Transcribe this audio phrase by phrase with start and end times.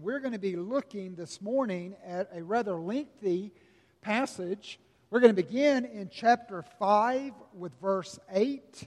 [0.00, 3.52] We're going to be looking this morning at a rather lengthy
[4.00, 4.78] passage.
[5.10, 8.86] We're going to begin in chapter 5 with verse 8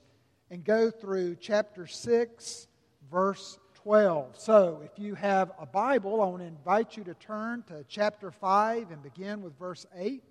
[0.52, 2.68] and go through chapter 6,
[3.12, 4.40] verse 12.
[4.40, 8.32] So, if you have a Bible, I want to invite you to turn to chapter
[8.32, 10.24] 5 and begin with verse 8.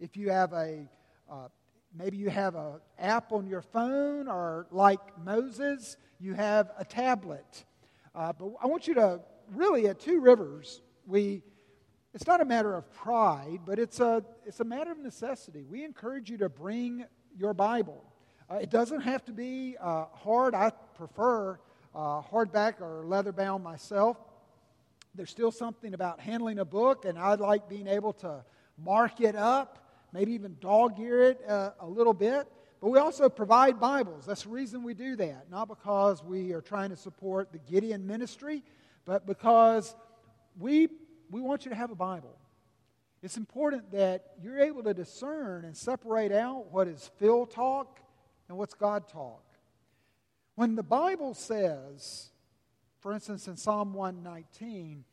[0.00, 0.86] If you have a
[1.30, 1.48] uh,
[1.96, 7.64] maybe you have an app on your phone, or like Moses, you have a tablet.
[8.14, 9.20] Uh, but I want you to
[9.54, 11.42] really, at Two Rivers, we,
[12.14, 15.64] it's not a matter of pride, but it's a, it's a matter of necessity.
[15.68, 17.04] We encourage you to bring
[17.36, 18.04] your Bible.
[18.50, 20.54] Uh, it doesn't have to be uh, hard.
[20.54, 21.58] I prefer
[21.94, 24.16] uh, hardback or leather bound myself.
[25.14, 28.44] There's still something about handling a book, and I like being able to
[28.78, 29.78] mark it up,
[30.12, 32.46] maybe even dog ear it uh, a little bit.
[32.80, 34.24] But we also provide Bibles.
[34.24, 35.50] That's the reason we do that.
[35.50, 38.62] Not because we are trying to support the Gideon ministry,
[39.10, 39.96] but because
[40.56, 40.86] we,
[41.32, 42.38] we want you to have a Bible.
[43.24, 47.98] It's important that you're able to discern and separate out what is Phil talk
[48.48, 49.42] and what's God talk.
[50.54, 52.30] When the Bible says,
[53.00, 55.04] for instance, in Psalm 119,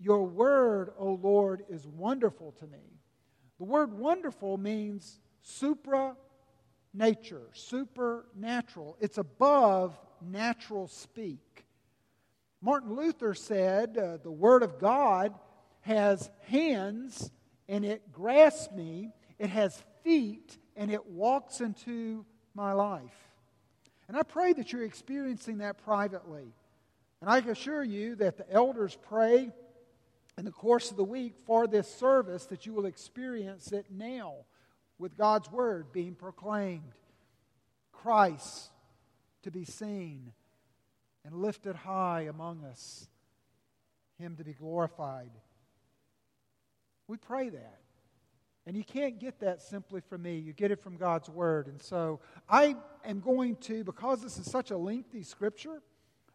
[0.00, 2.98] Your word, O Lord, is wonderful to me.
[3.58, 6.16] The word wonderful means supra
[6.92, 8.96] nature, supernatural.
[8.98, 11.66] It's above natural speak.
[12.62, 15.34] Martin Luther said, uh, The Word of God
[15.82, 17.30] has hands
[17.68, 23.30] and it grasps me, it has feet and it walks into my life.
[24.08, 26.52] And I pray that you're experiencing that privately.
[27.20, 29.50] And I can assure you that the elders pray
[30.36, 34.34] in the course of the week for this service that you will experience it now
[34.98, 36.92] with God's Word being proclaimed.
[37.92, 38.70] Christ
[39.42, 40.32] to be seen
[41.24, 43.08] and lifted high among us,
[44.18, 45.30] Him to be glorified.
[47.06, 47.80] We pray that.
[48.66, 50.38] And you can't get that simply from me.
[50.38, 51.66] You get it from God's Word.
[51.66, 55.82] And so I am going to, because this is such a lengthy scripture,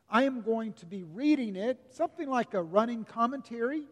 [0.09, 3.87] I am going to be reading it, something like a running commentary,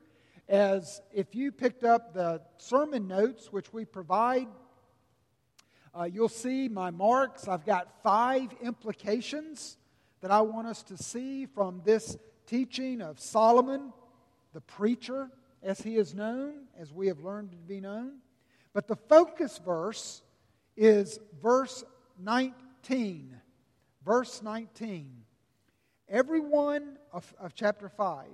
[0.47, 4.47] as if you picked up the sermon notes, which we provide.
[5.97, 7.47] Uh, you'll see my marks.
[7.47, 9.77] I've got five implications
[10.23, 12.17] that I want us to see from this
[12.47, 13.91] teaching of Solomon,
[14.53, 15.29] the preacher,
[15.61, 18.19] as he is known, as we have learned to be known.
[18.71, 20.21] But the focus verse
[20.77, 21.83] is verse
[22.17, 23.35] 19.
[24.05, 25.11] Verse 19.
[26.07, 28.27] Everyone of, of chapter 5,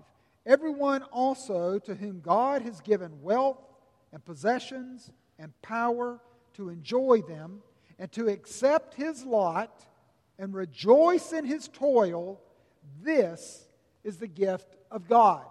[0.46, 3.66] everyone also to whom God has given wealth
[4.14, 6.20] and possessions and power
[6.54, 7.64] to enjoy them
[7.98, 9.88] and to accept his lot
[10.40, 12.40] and rejoice in his toil,
[13.04, 13.68] this
[14.04, 15.46] is the gift of God.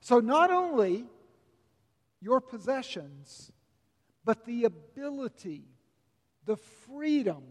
[0.00, 1.06] So, not only
[2.20, 3.50] your possessions,
[4.24, 5.64] but the ability,
[6.44, 7.42] the freedom,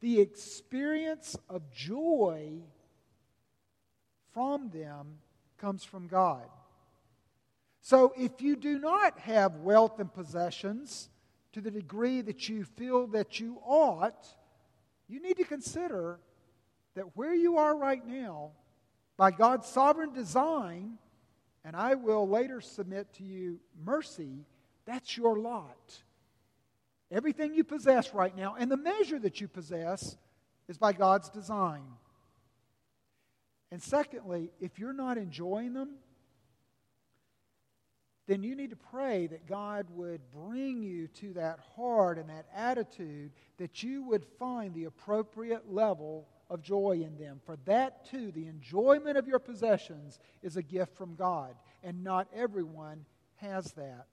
[0.00, 2.52] the experience of joy
[4.32, 5.18] from them
[5.56, 6.46] comes from God.
[7.80, 11.08] So, if you do not have wealth and possessions
[11.52, 14.26] to the degree that you feel that you ought,
[15.08, 16.18] you need to consider
[16.94, 18.52] that where you are right now,
[19.16, 20.98] by God's sovereign design,
[21.64, 24.44] and I will later submit to you mercy,
[24.84, 26.02] that's your lot.
[27.10, 30.16] Everything you possess right now, and the measure that you possess,
[30.68, 31.84] is by God's design.
[33.70, 35.90] And secondly, if you're not enjoying them,
[38.26, 42.46] then you need to pray that God would bring you to that heart and that
[42.54, 47.40] attitude that you would find the appropriate level of joy in them.
[47.44, 51.54] For that too, the enjoyment of your possessions is a gift from God,
[51.84, 53.04] and not everyone
[53.36, 54.06] has that.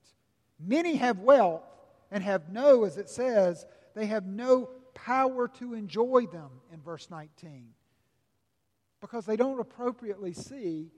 [0.60, 1.64] Many have wealth
[2.10, 7.10] and have no, as it says, they have no power to enjoy them in verse
[7.10, 7.66] 19
[9.00, 10.90] because they don't appropriately see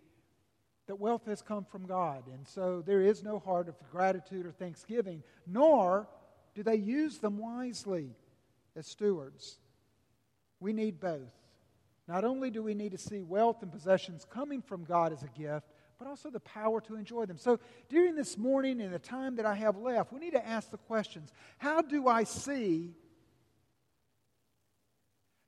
[0.86, 2.24] that wealth has come from God.
[2.32, 6.08] And so there is no heart of gratitude or thanksgiving, nor
[6.54, 8.10] do they use them wisely
[8.76, 9.58] as stewards.
[10.60, 11.32] We need both.
[12.08, 15.38] Not only do we need to see wealth and possessions coming from God as a
[15.38, 15.66] gift,
[15.98, 17.38] but also the power to enjoy them.
[17.38, 17.58] So
[17.88, 20.76] during this morning and the time that I have left, we need to ask the
[20.76, 22.94] questions How do I see?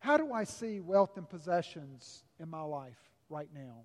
[0.01, 2.99] How do I see wealth and possessions in my life
[3.29, 3.85] right now?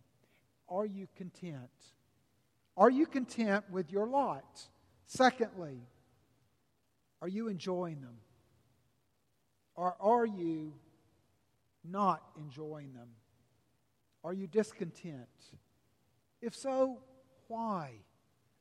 [0.69, 1.69] Are you content?
[2.75, 4.67] Are you content with your lot?
[5.05, 5.79] Secondly,
[7.21, 8.17] are you enjoying them?
[9.75, 10.73] Or are you
[11.83, 13.09] not enjoying them?
[14.23, 15.27] Are you discontent?
[16.41, 16.99] If so,
[17.47, 17.91] why?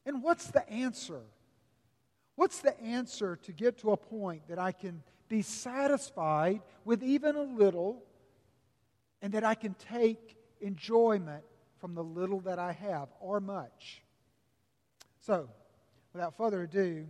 [0.05, 1.23] And what's the answer?
[2.35, 7.37] What's the answer to get to a point that I can be satisfied with even
[7.37, 8.03] a little
[9.21, 11.45] and that I can take enjoyment
[11.83, 14.03] from the little that I have or much?
[15.19, 15.49] So,
[16.13, 17.09] without further ado,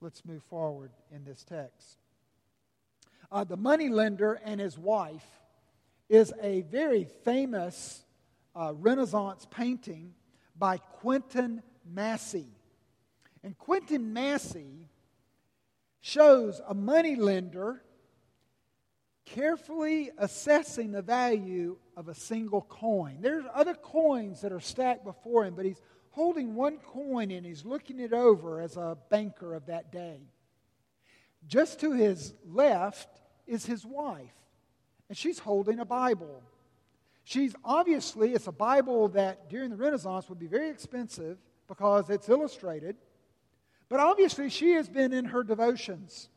[0.00, 1.98] let's move forward in this text.
[3.30, 5.24] Uh, the money lender and his wife
[6.08, 8.04] is a very famous
[8.56, 10.12] uh, Renaissance painting
[10.58, 12.46] by Quentin Massys.
[13.44, 14.88] And Quentin Massys
[16.00, 17.83] shows a money lender
[19.24, 23.18] carefully assessing the value of a single coin.
[23.20, 25.80] There's other coins that are stacked before him, but he's
[26.10, 30.20] holding one coin and he's looking it over as a banker of that day.
[31.46, 33.08] Just to his left
[33.46, 34.32] is his wife,
[35.08, 36.42] and she's holding a Bible.
[37.24, 41.38] She's obviously, it's a Bible that during the Renaissance would be very expensive
[41.68, 42.96] because it's illustrated.
[43.88, 46.28] But obviously, she has been in her devotions.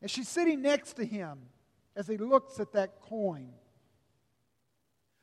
[0.00, 1.38] And she's sitting next to him
[1.96, 3.50] as he looks at that coin.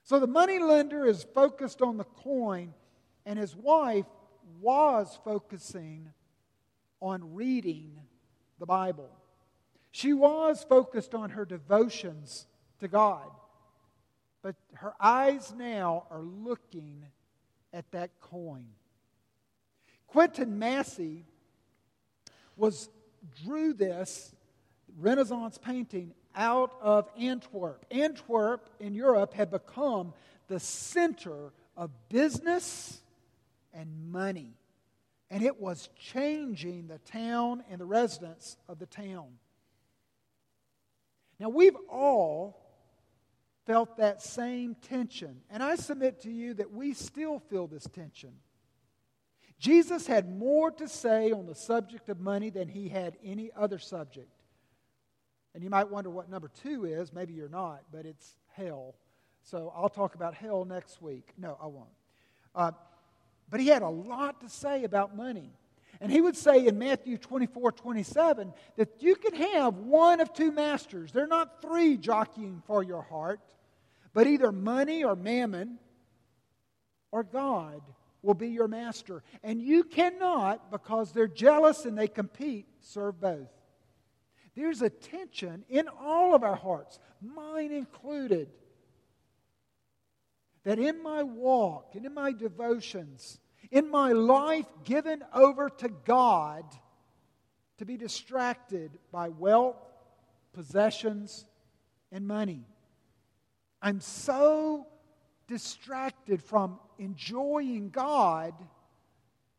[0.03, 2.73] So the money lender is focused on the coin,
[3.25, 4.05] and his wife
[4.61, 6.09] was focusing
[7.01, 7.99] on reading
[8.59, 9.09] the Bible.
[9.91, 12.47] She was focused on her devotions
[12.79, 13.29] to God.
[14.41, 17.05] But her eyes now are looking
[17.73, 18.67] at that coin.
[20.07, 21.23] Quentin Massys
[22.55, 22.89] was
[23.43, 24.33] drew this
[24.97, 27.85] Renaissance painting out of Antwerp.
[27.91, 30.13] Antwerp in Europe had become
[30.47, 33.01] the center of business
[33.73, 34.53] and money.
[35.29, 39.27] And it was changing the town and the residents of the town.
[41.39, 42.65] Now, we've all
[43.67, 45.41] felt that same tension.
[45.49, 48.31] And I submit to you that we still feel this tension.
[49.59, 53.77] Jesus had more to say on the subject of money than he had any other
[53.77, 54.31] subject.
[55.53, 57.11] And you might wonder what number two is.
[57.11, 58.95] Maybe you're not, but it's hell.
[59.43, 61.29] So I'll talk about hell next week.
[61.37, 61.89] No, I won't.
[62.53, 62.71] Uh,
[63.49, 65.51] but he had a lot to say about money.
[66.01, 70.51] And he would say in Matthew 24 27 that you can have one of two
[70.51, 71.11] masters.
[71.11, 73.41] They're not three jockeying for your heart,
[74.13, 75.79] but either money or mammon
[77.11, 77.81] or God
[78.21, 79.23] will be your master.
[79.43, 83.49] And you cannot, because they're jealous and they compete, serve both.
[84.59, 88.49] There's a tension in all of our hearts, mine included,
[90.65, 93.39] that in my walk and in my devotions,
[93.71, 96.65] in my life given over to God,
[97.77, 99.77] to be distracted by wealth,
[100.51, 101.45] possessions,
[102.11, 102.65] and money.
[103.81, 104.87] I'm so
[105.47, 108.53] distracted from enjoying God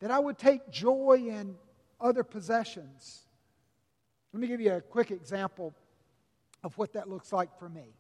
[0.01, 1.57] that I would take joy in
[1.99, 3.25] other possessions.
[4.33, 5.75] Let me give you a quick example
[6.63, 7.95] of what that looks like for me.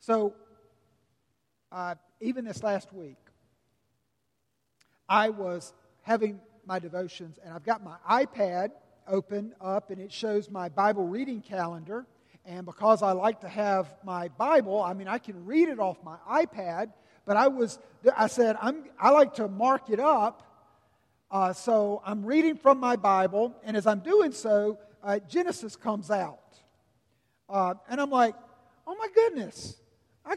[0.00, 0.34] So,
[1.70, 3.18] uh, even this last week,
[5.08, 8.70] I was having my devotions, and I've got my iPad
[9.06, 12.06] open up, and it shows my Bible reading calendar.
[12.46, 15.98] And because I like to have my Bible, I mean, I can read it off
[16.02, 16.92] my iPad,
[17.26, 17.78] but I was,
[18.16, 20.47] I said, I'm, I like to mark it up.
[21.30, 26.10] Uh, so I'm reading from my Bible, and as I'm doing so, uh, Genesis comes
[26.10, 26.40] out.
[27.48, 28.34] Uh, and I'm like,
[28.86, 29.76] oh my goodness.
[30.24, 30.36] I,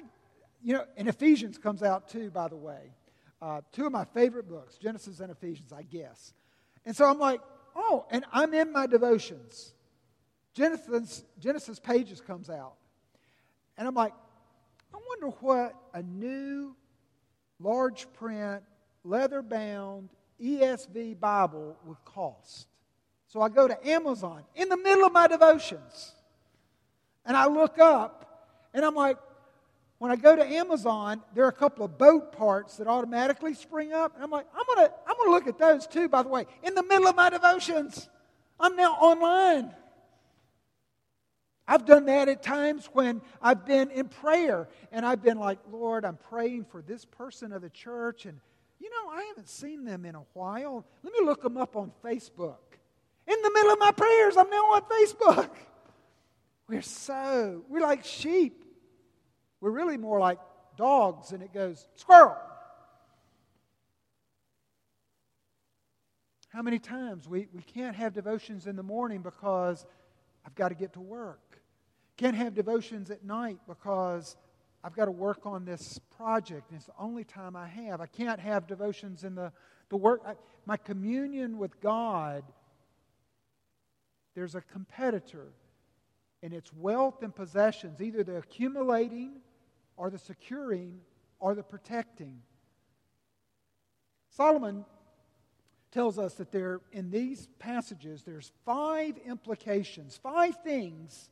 [0.62, 2.94] you know, and Ephesians comes out too, by the way.
[3.42, 6.34] Uh, two of my favorite books, Genesis and Ephesians, I guess.
[6.86, 7.42] And so I'm like,
[7.76, 9.74] oh, and I'm in my devotions.
[10.54, 12.74] Genesis, Genesis pages comes out.
[13.78, 14.14] And I'm like,
[14.94, 16.76] I wonder what a new
[17.60, 18.62] large print,
[19.04, 20.10] leather bound
[20.42, 22.68] ESV Bible would cost.
[23.28, 26.14] So I go to Amazon in the middle of my devotions.
[27.26, 29.18] And I look up and I'm like,
[30.00, 33.94] when I go to Amazon, there are a couple of boat parts that automatically spring
[33.94, 34.16] up.
[34.16, 36.30] And I'm like, I'm going to I'm going to look at those too, by the
[36.30, 38.10] way, in the middle of my devotions.
[38.60, 39.72] I'm now online.
[41.68, 46.04] I've done that at times when I've been in prayer and I've been like, Lord,
[46.04, 48.42] I'm praying for this person of the church, and
[48.82, 50.86] you know, I haven't seen them in a while.
[51.04, 52.58] Let me look them up on Facebook.
[53.28, 55.50] In the middle of my prayers, I'm now on Facebook.
[56.68, 58.66] We're so, we're like sheep.
[59.60, 60.40] We're really more like
[60.78, 62.36] dogs, and it goes, squirrel.
[66.50, 69.86] How many times we, we can't have devotions in the morning because
[70.46, 71.62] I've got to get to work.
[72.18, 74.36] Can't have devotions at night because
[74.84, 78.02] I've got to work on this project, and it's the only time I have.
[78.02, 79.52] I can't have devotions in the,
[79.90, 80.22] the work.
[80.26, 80.34] I,
[80.66, 82.44] my communion with God,
[84.34, 85.54] there's a competitor,
[86.42, 89.42] and it's wealth and possessions, either the accumulating
[89.98, 91.00] or the securing
[91.40, 92.42] or the protecting.
[94.30, 94.86] Solomon
[95.92, 101.30] tells us that there in these passages there's five implications, five things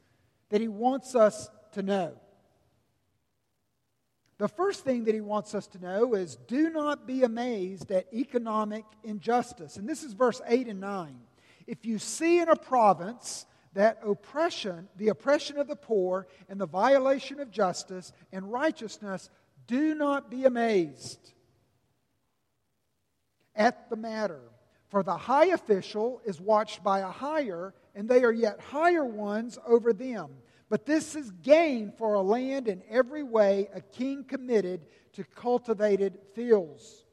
[0.50, 2.14] that he wants us to know.
[4.40, 8.12] The first thing that he wants us to know is do not be amazed at
[8.14, 9.76] economic injustice.
[9.76, 11.20] And this is verse 8 and 9.
[11.68, 16.66] If you see in a province that oppression, the oppression of the poor, and the
[16.66, 19.30] violation of justice and righteousness,
[19.68, 21.34] do not be amazed
[23.56, 24.42] at the matter.
[24.88, 29.60] For the high official is watched by a higher, and they are yet higher ones
[29.68, 30.30] over them.
[30.70, 36.20] But this is gain for a land in every way a king committed to cultivated
[36.36, 37.06] fields.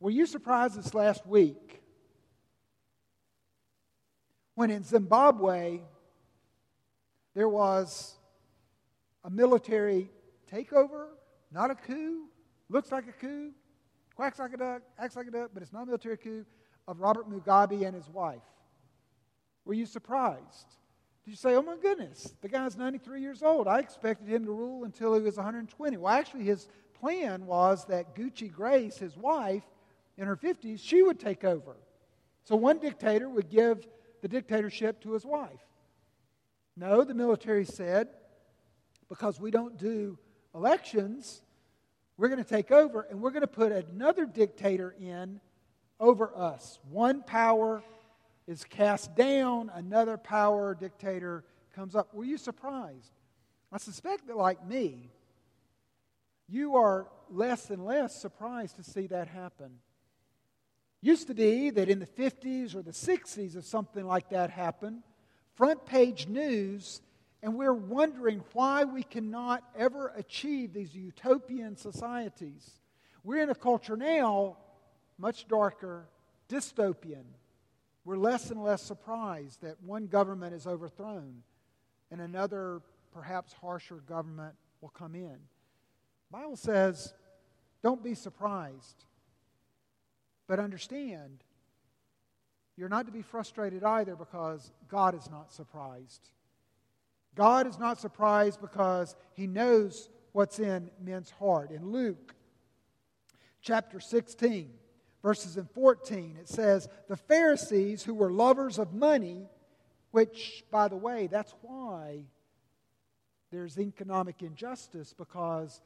[0.00, 1.82] Were you surprised this last week
[4.54, 5.80] when in Zimbabwe
[7.34, 8.14] there was
[9.24, 10.10] a military
[10.52, 11.06] takeover,
[11.50, 12.28] not a coup,
[12.68, 13.50] looks like a coup,
[14.14, 16.44] quacks like a duck, acts like a duck, but it's not a military coup,
[16.86, 18.42] of Robert Mugabe and his wife?
[19.68, 20.66] Were you surprised?
[21.26, 23.68] Did you say, oh my goodness, the guy's 93 years old?
[23.68, 25.98] I expected him to rule until he was 120.
[25.98, 29.64] Well, actually, his plan was that Gucci Grace, his wife,
[30.16, 31.76] in her 50s, she would take over.
[32.44, 33.86] So one dictator would give
[34.22, 35.60] the dictatorship to his wife.
[36.74, 38.08] No, the military said,
[39.10, 40.18] because we don't do
[40.54, 41.42] elections,
[42.16, 45.42] we're going to take over and we're going to put another dictator in
[46.00, 46.78] over us.
[46.88, 47.82] One power
[48.48, 51.44] is cast down, another power dictator
[51.76, 52.12] comes up.
[52.14, 53.12] Were you surprised?
[53.70, 55.10] I suspect that, like me,
[56.48, 59.70] you are less and less surprised to see that happen.
[61.02, 65.02] Used to be that in the 50s or the 60s, if something like that happened,
[65.54, 67.02] front page news,
[67.42, 72.80] and we're wondering why we cannot ever achieve these utopian societies.
[73.22, 74.56] We're in a culture now
[75.18, 76.08] much darker,
[76.48, 77.24] dystopian,
[78.08, 81.42] we're less and less surprised that one government is overthrown
[82.10, 82.80] and another,
[83.12, 85.36] perhaps harsher government will come in.
[86.30, 87.12] The Bible says,
[87.82, 89.04] don't be surprised,
[90.46, 91.44] but understand
[92.78, 96.30] you're not to be frustrated either because God is not surprised.
[97.34, 101.70] God is not surprised because he knows what's in men's heart.
[101.70, 102.34] In Luke
[103.60, 104.70] chapter 16,
[105.22, 109.48] verses in 14, it says, The Pharisees who were lovers of money,
[110.10, 112.24] which, by the way, that's why
[113.50, 115.80] there's economic injustice because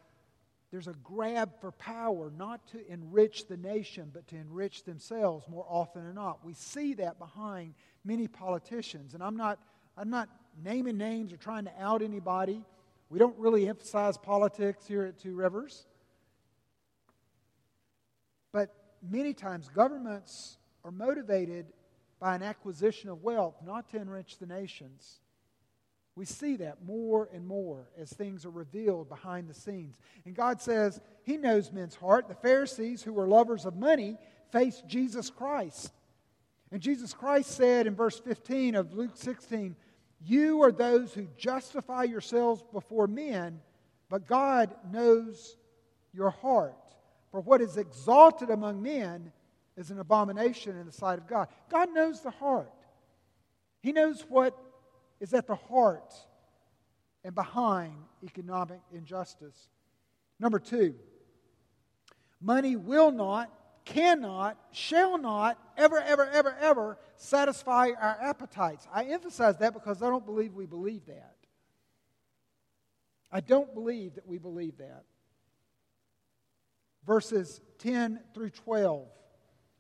[0.71, 5.67] there's a grab for power, not to enrich the nation, but to enrich themselves more
[5.69, 6.45] often than not.
[6.45, 7.75] We see that behind
[8.05, 9.13] many politicians.
[9.13, 9.59] And I'm not,
[9.99, 10.31] I'm not
[10.65, 12.63] naming names or trying to out anybody.
[13.11, 15.85] We don't really emphasize politics here at Two Rivers.
[18.51, 21.67] But many times governments are motivated
[22.21, 25.21] by an acquisition of wealth, not to enrich the nations.
[26.15, 29.99] We see that more and more as things are revealed behind the scenes.
[30.27, 32.29] And God says He knows men's heart.
[32.29, 34.19] The Pharisees, who were lovers of money,
[34.51, 35.93] faced Jesus Christ.
[36.71, 39.75] And Jesus Christ said in verse 15 of Luke 16,
[40.21, 43.61] You are those who justify yourselves before men,
[44.11, 45.57] but God knows
[46.13, 46.77] your heart.
[47.33, 49.33] For what is exalted among men
[49.77, 51.49] is an abomination in the sight of God.
[51.71, 52.71] God knows the heart.
[53.81, 54.57] He knows what
[55.19, 56.13] is at the heart
[57.25, 59.69] and behind economic injustice.
[60.39, 60.95] Number two,
[62.39, 63.51] money will not,
[63.87, 68.87] cannot, shall not, ever, ever, ever, ever satisfy our appetites.
[68.93, 71.37] I emphasize that because I don't believe we believe that.
[73.33, 75.05] I don't believe that we believe that
[77.07, 79.07] verses 10 through 12,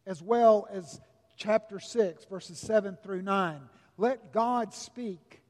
[0.06, 1.00] as well as
[1.36, 3.60] chapter 6, verses 7 through 9.
[3.96, 5.42] Let God speak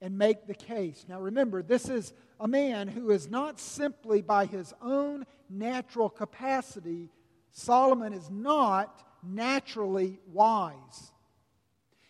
[0.00, 1.04] and make the case.
[1.08, 7.10] Now remember, this is a man who is not simply by his own natural capacity,
[7.50, 11.12] Solomon is not naturally wise.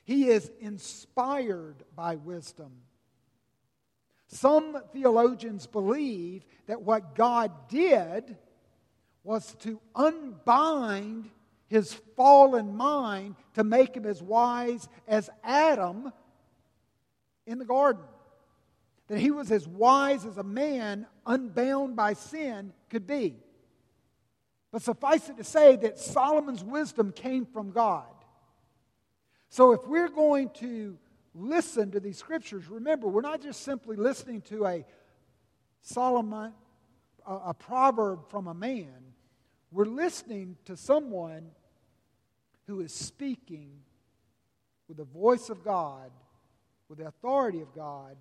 [0.05, 2.73] He is inspired by wisdom.
[4.27, 8.37] Some theologians believe that what God did
[9.25, 11.31] was to unbind
[11.69, 16.13] his fallen mind to make him as wise as Adam
[17.47, 18.05] in the garden.
[19.09, 23.37] That he was as wise as a man unbound by sin could be.
[24.71, 28.07] But suffice it to say that Solomon's wisdom came from God.
[29.49, 30.99] So if we're going to
[31.35, 34.85] listen to these scriptures, remember, we're not just simply listening to a
[35.81, 36.53] Solomon,
[37.29, 39.13] a, a proverb from a man.
[39.71, 41.51] We're listening to someone
[42.67, 43.71] who is speaking
[44.89, 46.11] with the voice of God,
[46.89, 48.17] with the authority of God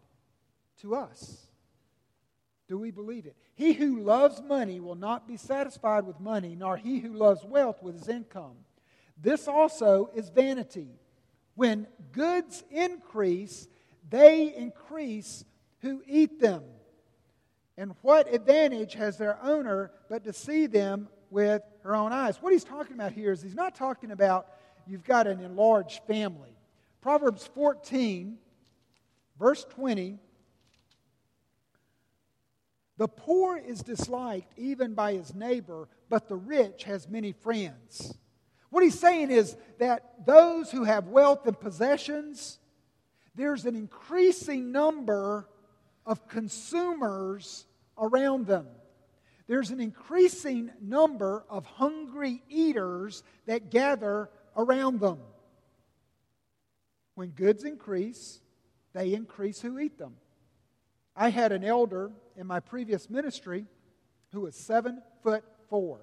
[0.82, 1.48] to us.
[2.68, 3.38] Do we believe it?
[3.56, 7.82] He who loves money will not be satisfied with money, nor he who loves wealth
[7.82, 8.58] with his income.
[9.20, 10.90] This also is vanity.
[11.56, 13.68] When goods increase,
[14.10, 15.46] they increase
[15.80, 16.64] who eat them.
[17.77, 22.41] And what advantage has their owner but to see them with her own eyes?
[22.41, 24.48] What he's talking about here is he's not talking about
[24.88, 26.57] you've got an enlarged family.
[27.01, 28.38] Proverbs 14,
[29.39, 30.17] verse 20
[32.98, 38.17] The poor is disliked even by his neighbor, but the rich has many friends.
[38.72, 42.57] What he's saying is that those who have wealth and possessions,
[43.36, 45.48] there's an increasing number
[46.08, 48.66] of consumers around them.
[49.48, 55.20] There's an increasing number of hungry eaters that gather around them.
[57.16, 58.40] When goods increase,
[58.94, 60.16] they increase who eat them.
[61.16, 63.66] I had an elder in my previous ministry
[64.32, 66.00] who was seven foot four.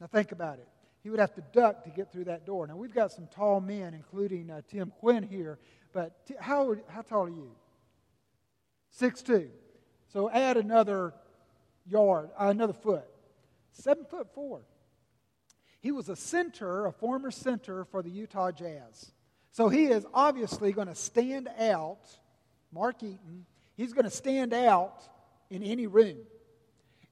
[0.00, 0.68] Now think about it.
[1.02, 2.66] He would have to duck to get through that door.
[2.66, 5.58] Now we've got some tall men, including uh, Tim Quinn here.
[5.92, 7.52] But t- how, how tall are you?
[8.96, 9.50] Six two.
[10.10, 11.12] So add another
[11.86, 13.04] yard, uh, another foot.
[13.72, 14.62] Seven foot four.
[15.80, 19.12] He was a center, a former center for the Utah Jazz.
[19.52, 22.08] So he is obviously going to stand out,
[22.72, 23.44] Mark Eaton,
[23.76, 25.02] he's going to stand out
[25.50, 26.16] in any room.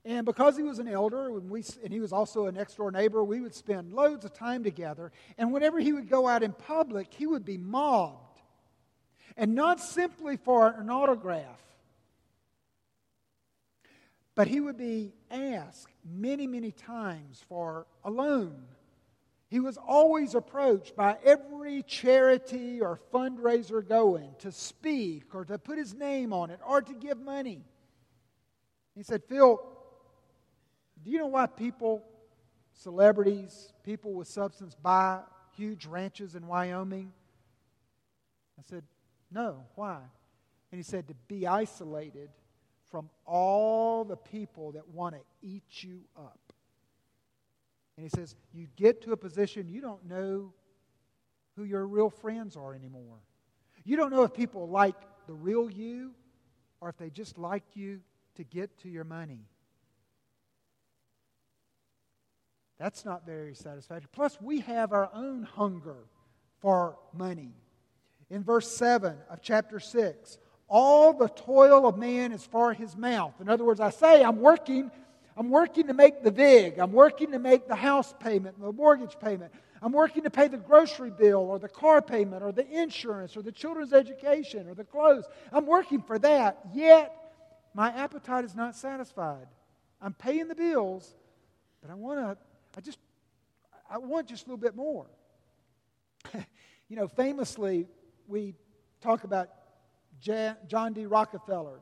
[0.07, 2.91] And because he was an elder and, we, and he was also a next door
[2.91, 5.13] neighbor, we would spend loads of time together.
[5.37, 8.41] And whenever he would go out in public, he would be mobbed.
[9.37, 11.61] And not simply for an autograph,
[14.35, 18.65] but he would be asked many, many times for a loan
[19.55, 25.79] he was always approached by every charity or fundraiser going to speak or to put
[25.79, 27.63] his name on it or to give money.
[28.97, 29.61] He said, Phil,
[31.05, 32.03] do you know why people,
[32.73, 35.21] celebrities, people with substance buy
[35.57, 37.13] huge ranches in Wyoming?
[38.59, 38.83] I said,
[39.31, 39.99] No, why?
[40.73, 42.31] And he said, To be isolated
[42.95, 46.39] from all the people that want to eat you up.
[47.97, 50.53] And he says, You get to a position you don't know
[51.57, 53.19] who your real friends are anymore.
[53.83, 54.95] You don't know if people like
[55.27, 56.13] the real you
[56.81, 57.99] or if they just like you
[58.37, 59.41] to get to your money.
[62.79, 64.09] That's not very satisfactory.
[64.13, 66.05] Plus, we have our own hunger
[66.61, 67.55] for money.
[68.31, 73.35] In verse 7 of chapter 6, all the toil of man is for his mouth.
[73.41, 74.91] In other words, I say I'm working
[75.37, 76.79] I'm working to make the VIG.
[76.79, 79.53] I'm working to make the house payment, the mortgage payment.
[79.83, 83.43] I'm working to pay the grocery bill or the car payment or the insurance or
[83.43, 85.25] the children's education or the clothes.
[85.53, 87.15] I'm working for that, yet
[87.75, 89.49] my appetite is not satisfied.
[90.01, 91.15] I'm paying the bills,
[91.83, 92.37] but I want to,
[92.79, 92.99] I just,
[93.91, 95.07] I want just a little bit more.
[96.89, 97.89] you know, famously,
[98.29, 98.55] we
[99.01, 99.51] talk about
[100.21, 101.07] John D.
[101.07, 101.81] Rockefeller,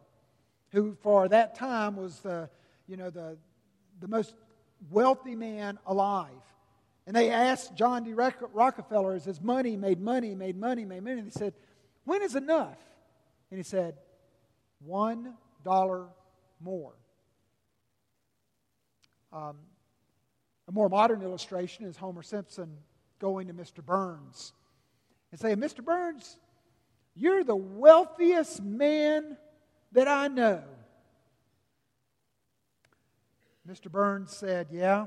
[0.71, 2.49] who for that time was the
[2.87, 3.39] you know, the,
[4.01, 4.35] the most
[4.91, 6.29] wealthy man alive.
[7.07, 8.13] And they asked John D.
[8.13, 11.19] Rockefeller as his money made money, made money, made money.
[11.19, 11.55] And they said,
[12.05, 12.79] When is enough?
[13.51, 13.97] And he said,
[14.85, 16.07] One dollar
[16.61, 16.93] more.
[19.33, 19.57] Um,
[20.69, 22.77] a more modern illustration is Homer Simpson
[23.19, 23.85] going to Mr.
[23.85, 24.53] Burns
[25.31, 25.83] and saying, Mr.
[25.83, 26.37] Burns,
[27.15, 29.37] you're the wealthiest man
[29.93, 30.63] that I know.
[33.69, 33.91] Mr.
[33.91, 35.07] Burns said, Yeah,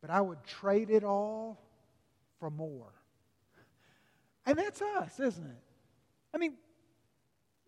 [0.00, 1.58] but I would trade it all
[2.38, 2.92] for more.
[4.44, 5.62] And that's us, isn't it?
[6.34, 6.54] I mean,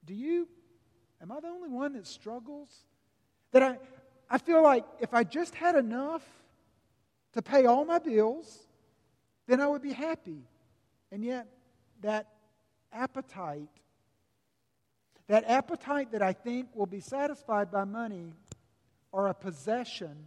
[0.05, 0.49] do you,
[1.23, 2.69] am I the only one that struggles?
[3.53, 3.79] That I,
[4.29, 6.25] I feel like if I just had enough
[7.35, 8.67] to pay all my bills,
[9.47, 10.43] then I would be happy.
[11.13, 11.47] And yet,
[12.01, 12.29] that
[12.95, 13.69] appetite,
[15.27, 18.33] that appetite that I think will be satisfied by money,
[19.13, 20.27] or a possession,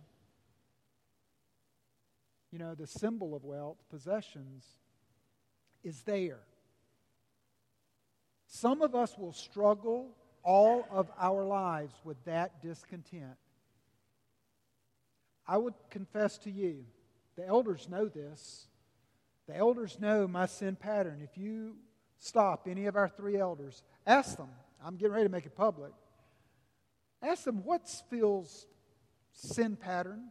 [2.51, 4.65] you know, the symbol of wealth, possessions,
[5.83, 6.39] is there.
[8.47, 10.09] Some of us will struggle
[10.43, 13.37] all of our lives with that discontent.
[15.45, 16.85] I would confess to you,
[17.35, 18.67] the elders know this.
[19.47, 21.21] The elders know my sin pattern.
[21.23, 21.75] If you
[22.19, 24.49] stop any of our three elders, ask them.
[24.83, 25.91] I'm getting ready to make it public.
[27.21, 28.67] Ask them what's Phil's
[29.31, 30.29] sin pattern.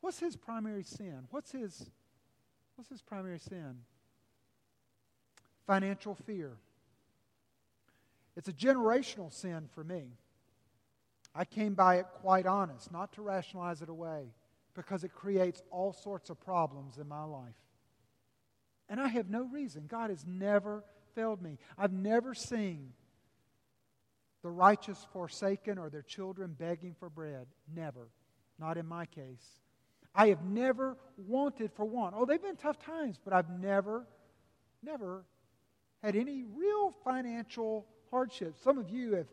[0.00, 1.26] What's his primary sin?
[1.30, 1.90] What's his
[2.76, 3.78] what's his primary sin?
[5.66, 6.56] Financial fear.
[8.36, 10.04] It's a generational sin for me.
[11.34, 14.24] I came by it quite honest, not to rationalize it away,
[14.74, 17.54] because it creates all sorts of problems in my life.
[18.88, 19.84] And I have no reason.
[19.86, 21.58] God has never failed me.
[21.78, 22.92] I've never seen
[24.42, 27.46] the righteous forsaken or their children begging for bread.
[27.74, 28.08] Never.
[28.58, 29.60] Not in my case.
[30.14, 32.14] I have never wanted for want.
[32.16, 34.06] Oh, they've been tough times, but I've never,
[34.82, 35.24] never
[36.02, 38.60] had any real financial hardships.
[38.62, 39.26] Some of you have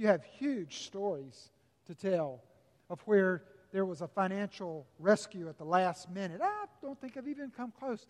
[0.00, 1.50] you have huge stories
[1.86, 2.42] to tell
[2.88, 6.40] of where there was a financial rescue at the last minute.
[6.42, 8.06] I don't think I've even come close.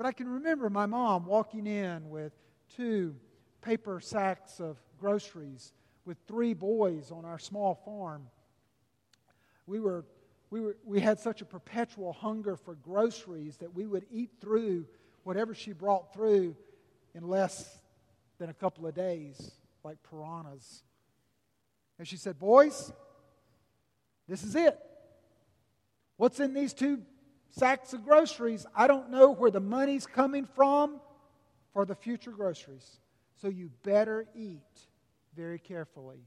[0.00, 2.32] But I can remember my mom walking in with
[2.74, 3.16] two
[3.60, 5.74] paper sacks of groceries
[6.06, 8.28] with three boys on our small farm.
[9.66, 10.06] We were
[10.48, 14.86] we, were, we had such a perpetual hunger for groceries that we would eat through
[15.24, 16.56] whatever she brought through
[17.14, 17.78] in less
[18.38, 19.50] than a couple of days,
[19.84, 20.82] like piranhas.
[21.98, 22.90] And she said, Boys,
[24.26, 24.78] this is it.
[26.16, 27.02] What's in these two
[27.50, 28.66] sacks of groceries?
[28.74, 31.00] I don't know where the money's coming from
[31.72, 32.98] for the future groceries.
[33.40, 34.86] So you better eat
[35.34, 36.24] very carefully.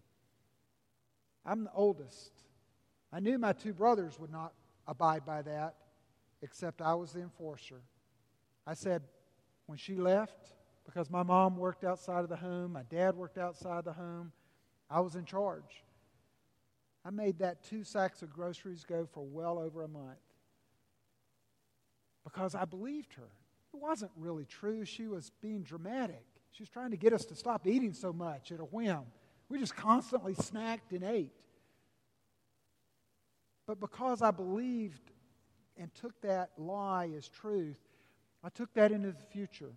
[1.45, 2.31] I'm the oldest.
[3.11, 4.53] I knew my two brothers would not
[4.87, 5.75] abide by that,
[6.41, 7.81] except I was the enforcer.
[8.65, 9.03] I said,
[9.65, 10.37] when she left,
[10.85, 14.31] because my mom worked outside of the home, my dad worked outside the home,
[14.89, 15.83] I was in charge.
[17.05, 20.17] I made that two sacks of groceries go for well over a month
[22.23, 23.29] because I believed her.
[23.73, 24.85] It wasn't really true.
[24.85, 26.25] She was being dramatic.
[26.51, 29.01] She was trying to get us to stop eating so much at a whim.
[29.49, 31.33] We just constantly snacked and ate.
[33.65, 35.11] But because I believed
[35.77, 37.79] and took that lie as truth,
[38.43, 39.71] I took that into the future.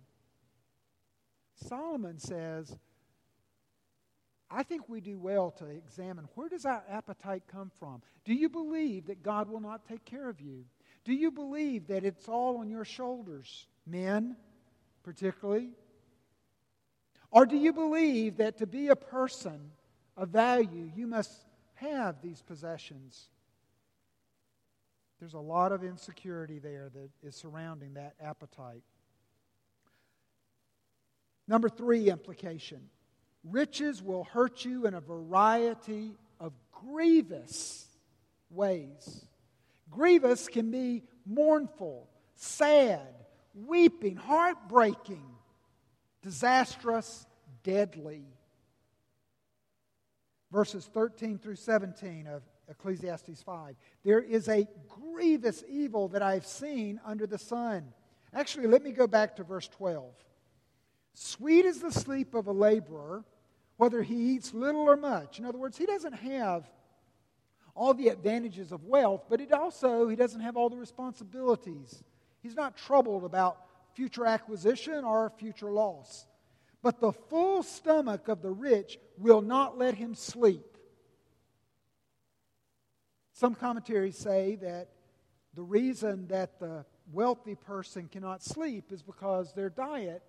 [1.55, 2.77] Solomon says,
[4.49, 8.01] I think we do well to examine where does our appetite come from?
[8.23, 10.65] Do you believe that God will not take care of you?
[11.07, 14.35] Do you believe that it's all on your shoulders, men
[15.03, 15.69] particularly?
[17.31, 19.71] Or do you believe that to be a person
[20.17, 21.31] of value, you must
[21.75, 23.29] have these possessions?
[25.21, 28.83] There's a lot of insecurity there that is surrounding that appetite.
[31.47, 32.81] Number three implication
[33.45, 37.87] riches will hurt you in a variety of grievous
[38.49, 39.23] ways.
[39.91, 43.13] Grievous can be mournful, sad,
[43.53, 45.25] weeping, heartbreaking,
[46.21, 47.25] disastrous,
[47.63, 48.25] deadly.
[50.51, 53.75] Verses 13 through 17 of Ecclesiastes 5.
[54.03, 57.93] There is a grievous evil that I've seen under the sun.
[58.33, 60.13] Actually, let me go back to verse 12.
[61.13, 63.25] Sweet is the sleep of a laborer,
[63.77, 65.39] whether he eats little or much.
[65.39, 66.69] In other words, he doesn't have
[67.77, 72.03] all the advantages of wealth, but it also he doesn't have all the responsibilities.
[72.41, 73.57] He's not troubled about
[73.93, 76.25] future acquisition or future loss.
[76.81, 80.77] But the full stomach of the rich will not let him sleep.
[83.33, 84.89] Some commentaries say that
[85.53, 90.23] the reason that the wealthy person cannot sleep is because their diet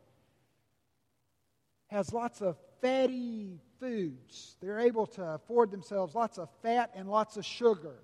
[1.89, 4.57] has lots of fatty foods.
[4.61, 7.97] They're able to afford themselves lots of fat and lots of sugar.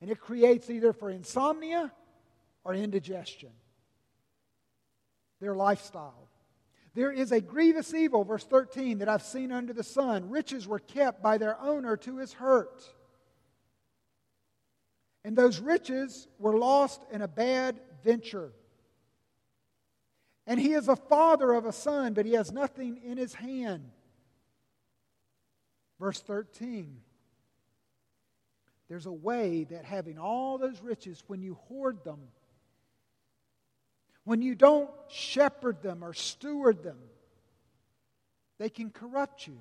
[0.00, 1.92] And it creates either for insomnia
[2.64, 3.50] or indigestion.
[5.40, 6.28] Their lifestyle.
[6.94, 10.30] There is a grievous evil, verse 13, that I've seen under the sun.
[10.30, 12.84] Riches were kept by their owner to his hurt.
[15.24, 18.52] And those riches were lost in a bad venture.
[20.46, 23.90] And he is a father of a son, but he has nothing in his hand.
[25.98, 27.00] Verse 13.
[28.88, 32.20] There's a way that having all those riches, when you hoard them,
[34.24, 36.98] when you don't shepherd them or steward them,
[38.58, 39.58] they can corrupt you.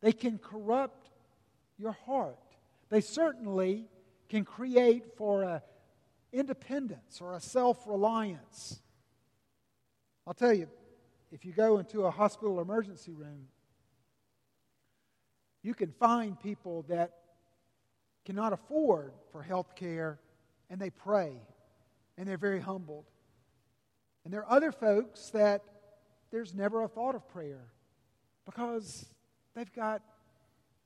[0.00, 1.10] They can corrupt
[1.78, 2.38] your heart.
[2.88, 3.86] They certainly
[4.28, 5.62] can create for a
[6.32, 8.81] independence or a self-reliance.
[10.26, 10.68] I'll tell you,
[11.30, 13.48] if you go into a hospital emergency room,
[15.62, 17.12] you can find people that
[18.24, 20.20] cannot afford for health care
[20.70, 21.32] and they pray
[22.16, 23.06] and they're very humbled.
[24.24, 25.62] And there are other folks that
[26.30, 27.72] there's never a thought of prayer
[28.44, 29.06] because
[29.54, 30.02] they've got,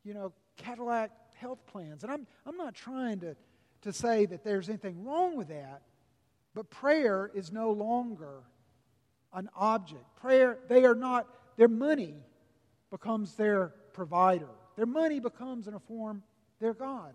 [0.05, 2.03] you know, Cadillac health plans.
[2.03, 3.37] And I'm, I'm not trying to,
[3.83, 5.83] to say that there's anything wrong with that,
[6.55, 8.43] but prayer is no longer
[9.33, 10.05] an object.
[10.17, 12.15] Prayer, they are not, their money
[12.91, 14.49] becomes their provider.
[14.77, 16.23] Their money becomes, in a form,
[16.61, 17.13] their God.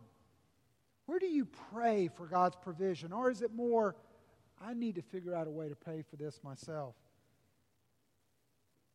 [1.05, 3.11] Where do you pray for God's provision?
[3.11, 3.95] Or is it more,
[4.61, 6.95] I need to figure out a way to pay for this myself?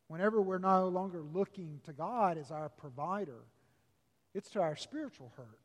[0.09, 3.44] Whenever we're no longer looking to God as our provider,
[4.35, 5.59] it's to our spiritual hurt.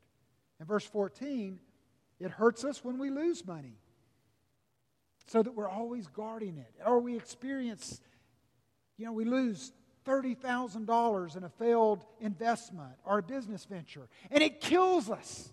[0.60, 1.60] In verse 14,
[2.18, 3.76] it hurts us when we lose money
[5.32, 6.74] so that we're always guarding it.
[6.84, 8.02] Or we experience,
[8.98, 9.72] you know, we lose
[10.04, 15.50] $30,000 in a failed investment or a business venture, and it kills us.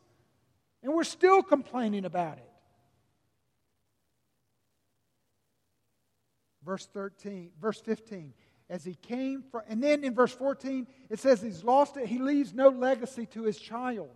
[0.83, 2.51] And we're still complaining about it.
[6.65, 8.33] Verse 13, verse 15.
[8.69, 12.05] As he came from, and then in verse 14, it says he's lost it.
[12.05, 14.15] He leaves no legacy to his child.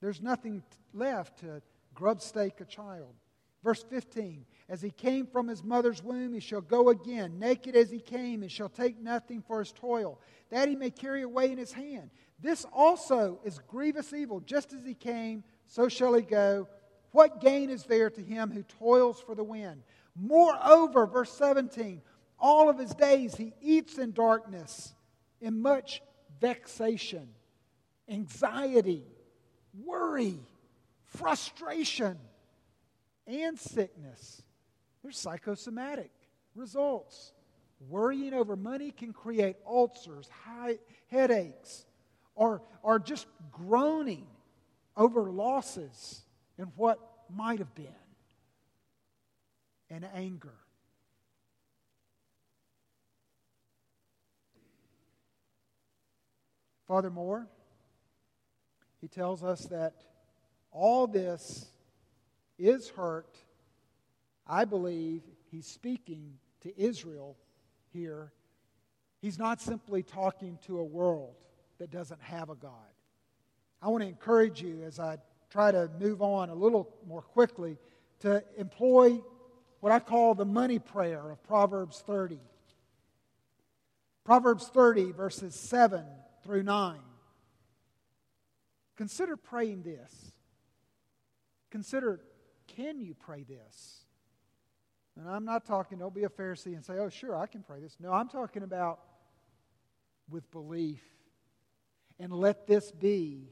[0.00, 1.62] There's nothing left to
[1.94, 3.14] grubstake a child.
[3.62, 7.90] Verse 15 As he came from his mother's womb, he shall go again, naked as
[7.90, 10.18] he came, and shall take nothing for his toil,
[10.50, 12.10] that he may carry away in his hand.
[12.40, 14.40] This also is grievous evil.
[14.40, 16.68] Just as he came, so shall he go.
[17.12, 19.82] What gain is there to him who toils for the wind?
[20.16, 22.02] Moreover, verse 17,
[22.38, 24.94] all of his days he eats in darkness,
[25.40, 26.02] in much
[26.40, 27.28] vexation,
[28.08, 29.04] anxiety,
[29.84, 30.38] worry,
[31.04, 32.18] frustration
[33.26, 34.42] and sickness.
[35.02, 36.10] There's psychosomatic
[36.54, 37.32] results.
[37.88, 41.84] Worrying over money can create ulcers, high, headaches,
[42.34, 44.26] or, or just groaning
[44.96, 46.22] over losses
[46.58, 46.98] and what
[47.34, 47.86] might have been,
[49.90, 50.54] and anger.
[56.86, 57.46] Furthermore,
[59.00, 59.94] he tells us that
[60.70, 61.71] all this
[62.58, 63.36] is hurt.
[64.46, 67.36] I believe he's speaking to Israel
[67.92, 68.32] here.
[69.20, 71.34] He's not simply talking to a world
[71.78, 72.72] that doesn't have a God.
[73.80, 75.18] I want to encourage you as I
[75.50, 77.78] try to move on a little more quickly
[78.20, 79.20] to employ
[79.80, 82.38] what I call the money prayer of Proverbs 30.
[84.24, 86.04] Proverbs 30, verses 7
[86.44, 86.98] through 9.
[88.96, 90.32] Consider praying this.
[91.70, 92.20] Consider
[92.76, 94.04] can you pray this?
[95.18, 97.80] And I'm not talking, don't be a Pharisee and say, oh, sure, I can pray
[97.80, 97.96] this.
[98.00, 99.00] No, I'm talking about
[100.30, 101.02] with belief.
[102.18, 103.50] And let this be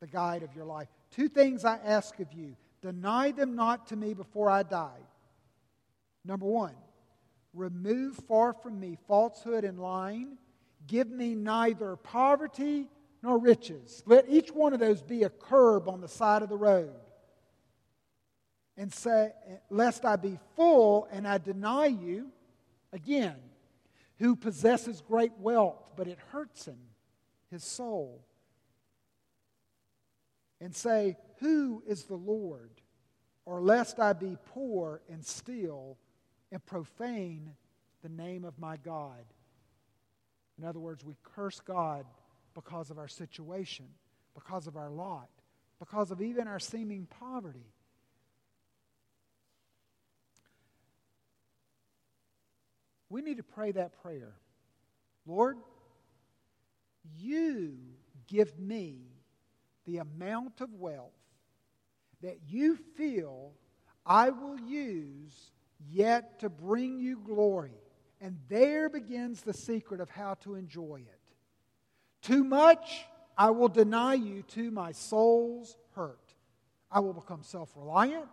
[0.00, 0.88] the guide of your life.
[1.10, 5.00] Two things I ask of you deny them not to me before I die.
[6.24, 6.74] Number one,
[7.52, 10.36] remove far from me falsehood and lying.
[10.86, 12.88] Give me neither poverty
[13.22, 14.02] nor riches.
[14.06, 16.92] Let each one of those be a curb on the side of the road
[18.76, 19.32] and say,
[19.70, 22.30] Lest I be full and I deny you,
[22.92, 23.36] again,
[24.18, 26.78] who possesses great wealth, but it hurts him,
[27.50, 28.24] his soul.
[30.60, 32.70] And say, Who is the Lord?
[33.46, 35.98] Or lest I be poor and steal
[36.50, 37.52] and profane
[38.02, 39.24] the name of my God.
[40.58, 42.06] In other words, we curse God
[42.54, 43.86] because of our situation,
[44.34, 45.28] because of our lot,
[45.78, 47.73] because of even our seeming poverty.
[53.14, 54.34] We need to pray that prayer.
[55.24, 55.58] Lord,
[57.16, 57.76] you
[58.26, 59.02] give me
[59.84, 61.12] the amount of wealth
[62.22, 63.52] that you feel
[64.04, 65.52] I will use
[65.88, 67.78] yet to bring you glory.
[68.20, 71.20] And there begins the secret of how to enjoy it.
[72.20, 73.06] Too much,
[73.38, 76.34] I will deny you to my soul's hurt.
[76.90, 78.26] I will become self reliant.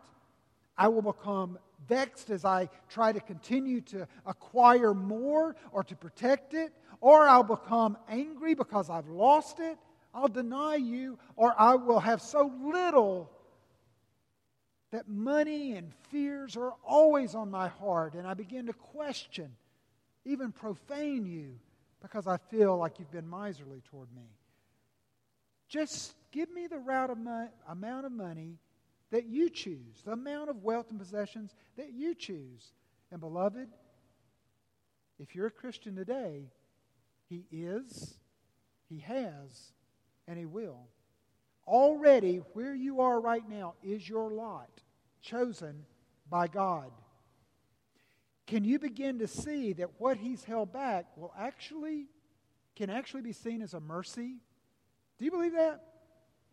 [0.76, 6.54] I will become vexed as I try to continue to acquire more or to protect
[6.54, 9.78] it, or I'll become angry because I've lost it.
[10.13, 13.32] I'll deny you, or I will have so little
[14.91, 19.56] that money and fears are always on my heart, and I begin to question,
[20.26, 21.58] even profane you,
[22.02, 24.28] because I feel like you've been miserly toward me.
[25.70, 28.58] Just give me the mo- amount of money
[29.12, 32.74] that you choose, the amount of wealth and possessions that you choose.
[33.12, 33.67] And beloved,
[35.19, 36.50] if you're a Christian today,
[37.30, 38.17] He is,
[38.89, 39.74] He has,
[40.28, 40.88] and He will.
[41.67, 44.82] Already, where you are right now is your lot,
[45.21, 45.86] chosen
[46.30, 46.91] by God.
[48.47, 52.08] Can you begin to see that what He's held back will actually,
[52.76, 54.38] can actually be seen as a mercy?
[55.19, 55.84] Do you believe that?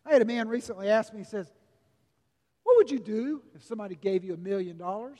[0.04, 1.50] I had a man recently ask me, he says,
[2.78, 5.18] would you do if somebody gave you a million dollars?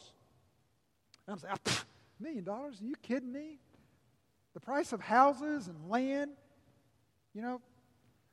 [1.26, 1.84] I'm saying, ah,
[2.18, 2.80] a million dollars?
[2.80, 3.58] Are you kidding me?
[4.54, 6.30] The price of houses and land,
[7.34, 7.60] you know,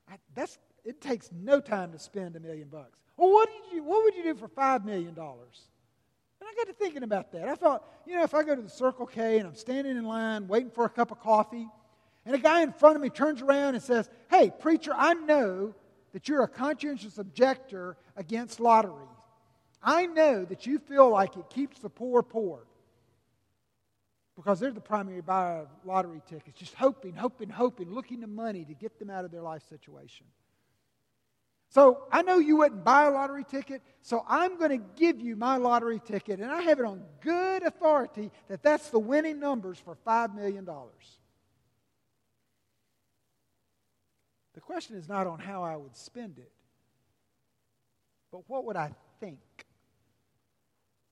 [0.09, 2.97] I, that's, it takes no time to spend a million bucks.
[3.17, 5.09] Well, what, did you, what would you do for $5 million?
[5.09, 7.47] And I got to thinking about that.
[7.47, 10.05] I thought, you know, if I go to the Circle K and I'm standing in
[10.05, 11.67] line waiting for a cup of coffee,
[12.25, 15.75] and a guy in front of me turns around and says, Hey, preacher, I know
[16.13, 19.14] that you're a conscientious objector against lotteries.
[19.85, 22.65] I know that you feel like it keeps the poor poor
[24.35, 28.65] because they're the primary buyer of lottery tickets, just hoping, hoping, hoping, looking to money
[28.65, 30.25] to get them out of their life situation.
[31.69, 35.35] So I know you wouldn't buy a lottery ticket, so I'm going to give you
[35.35, 39.79] my lottery ticket, and I have it on good authority that that's the winning numbers
[39.79, 40.65] for $5 million.
[44.53, 46.51] The question is not on how I would spend it,
[48.31, 49.64] but what would I think?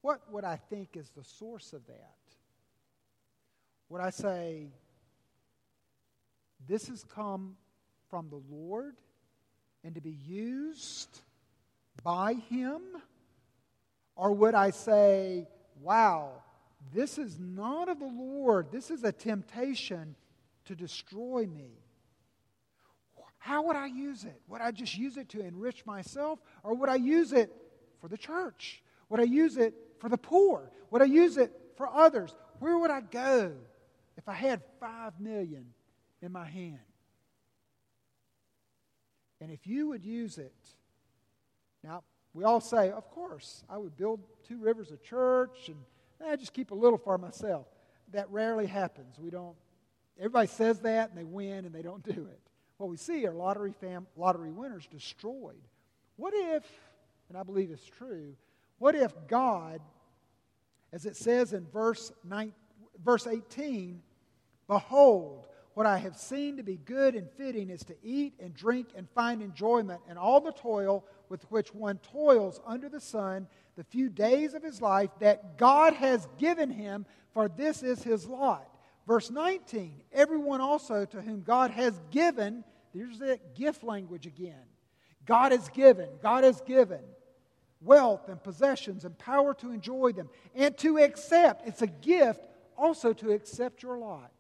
[0.04, 2.18] What would I think is the source of that?
[3.88, 4.68] Would I say,
[6.68, 7.56] this has come
[8.10, 8.98] from the Lord
[9.82, 11.22] and to be used
[12.04, 12.82] by Him?
[14.18, 15.48] Or would I say,
[15.82, 16.34] wow,
[16.94, 20.18] this is not of the Lord, this is a temptation
[20.66, 21.72] to destroy me?
[23.38, 24.42] How would I use it?
[24.50, 26.40] Would I just use it to enrich myself?
[26.62, 27.50] Or would I use it
[28.02, 28.84] for the church?
[29.08, 30.70] Would I use it for the poor?
[30.92, 32.36] Would I use it for others?
[32.60, 33.54] Where would I go?
[34.18, 35.66] if I had five million
[36.22, 36.80] in my hand,
[39.42, 40.54] and if you would use it,
[41.84, 45.78] now we all say, of course, I would build two rivers of church and
[46.26, 47.68] I just keep a little for myself.
[48.14, 49.20] That rarely happens.
[49.20, 49.56] We don't.
[50.18, 52.40] Everybody says that and they win and they don't do it.
[52.78, 55.62] What we see are lottery fam, lottery winners destroyed.
[56.16, 56.64] What if,
[57.28, 58.36] and I believe it's true,
[58.78, 59.82] what if God,
[60.94, 62.54] as it says in verse 9,
[63.04, 64.02] verse 18
[64.68, 68.90] Behold, what I have seen to be good and fitting is to eat and drink
[68.96, 73.84] and find enjoyment in all the toil with which one toils under the sun the
[73.84, 78.70] few days of his life that God has given him, for this is his lot.
[79.08, 84.64] Verse 19 Everyone also to whom God has given, there's that gift language again.
[85.26, 87.02] God has given, God has given
[87.84, 91.68] wealth and possessions and power to enjoy them and to accept.
[91.68, 92.46] It's a gift
[92.78, 94.32] also to accept your lot.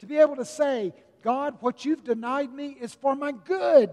[0.00, 3.90] To be able to say, God, what you've denied me is for my good.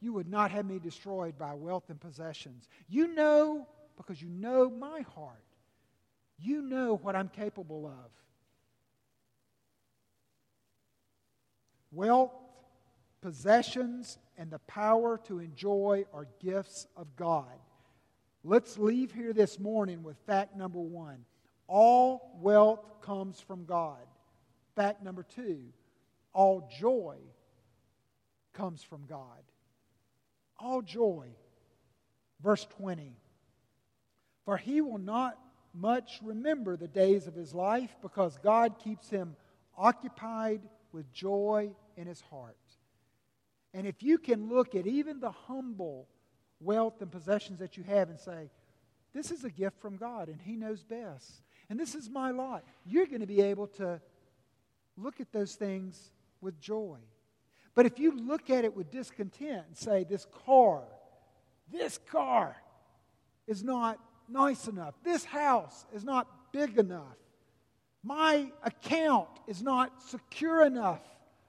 [0.00, 2.68] You would not have me destroyed by wealth and possessions.
[2.88, 5.42] You know, because you know my heart,
[6.38, 8.10] you know what I'm capable of.
[11.92, 12.32] Wealth,
[13.22, 17.58] possessions, and the power to enjoy are gifts of God.
[18.48, 21.24] Let's leave here this morning with fact number one
[21.66, 24.06] all wealth comes from God.
[24.76, 25.64] Fact number two
[26.32, 27.16] all joy
[28.52, 29.42] comes from God.
[30.60, 31.26] All joy.
[32.40, 33.16] Verse 20
[34.44, 35.36] For he will not
[35.74, 39.34] much remember the days of his life because God keeps him
[39.76, 40.60] occupied
[40.92, 42.56] with joy in his heart.
[43.74, 46.06] And if you can look at even the humble
[46.60, 48.50] wealth and possessions that you have and say,
[49.12, 52.64] This is a gift from God and He knows best, and this is my lot,
[52.84, 54.00] you're going to be able to
[54.96, 56.98] look at those things with joy.
[57.74, 60.84] But if you look at it with discontent and say, this car,
[61.70, 62.56] this car
[63.46, 67.16] is not nice enough, this house is not big enough,
[68.02, 71.02] my account is not secure enough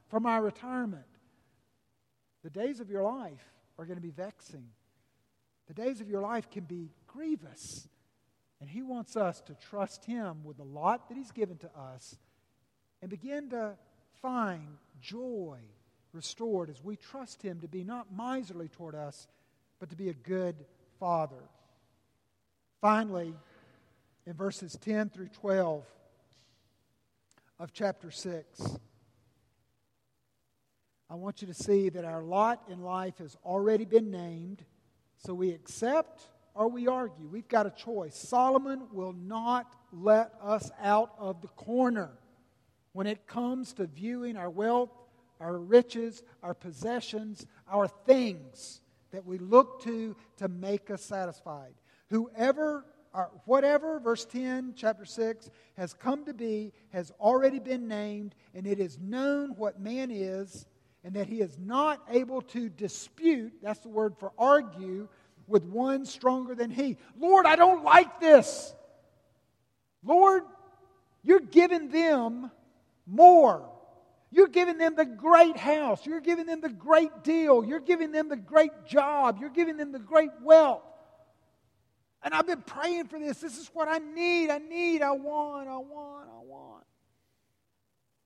[0.09, 1.05] for my retirement,
[2.43, 4.67] the days of your life are going to be vexing.
[5.67, 7.87] The days of your life can be grievous.
[8.59, 12.17] And He wants us to trust Him with the lot that He's given to us
[13.01, 13.75] and begin to
[14.21, 15.59] find joy
[16.13, 19.27] restored as we trust Him to be not miserly toward us,
[19.79, 20.55] but to be a good
[20.99, 21.43] Father.
[22.81, 23.33] Finally,
[24.25, 25.83] in verses 10 through 12
[27.59, 28.77] of chapter 6,
[31.09, 34.63] I want you to see that our lot in life has already been named,
[35.17, 36.21] so we accept
[36.53, 37.27] or we argue.
[37.27, 38.15] We've got a choice.
[38.15, 42.17] Solomon will not let us out of the corner.
[42.97, 44.89] when it comes to viewing our wealth,
[45.39, 51.75] our riches, our possessions, our things that we look to to make us satisfied.
[52.09, 58.33] Whoever or whatever, verse 10, chapter 6, has come to be has already been named,
[58.55, 60.65] and it is known what man is,
[61.07, 65.07] and that he is not able to dispute, that's the word for argue,
[65.47, 66.97] with one stronger than he.
[67.17, 68.75] Lord, I don't like this.
[70.03, 70.43] Lord,
[71.23, 72.51] you're giving them
[73.05, 73.69] more.
[74.31, 76.05] You're giving them the great house.
[76.05, 77.63] You're giving them the great deal.
[77.63, 79.37] You're giving them the great job.
[79.39, 80.83] You're giving them the great wealth.
[82.21, 83.39] And I've been praying for this.
[83.39, 84.49] This is what I need.
[84.49, 85.01] I need.
[85.01, 85.69] I want.
[85.69, 86.27] I want.
[86.27, 86.83] I want.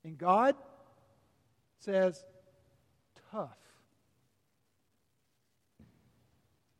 [0.04, 0.56] And God
[1.78, 2.24] says,
[3.32, 3.58] tough.